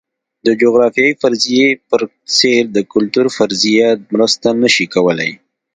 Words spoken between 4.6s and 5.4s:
نه شي کولای.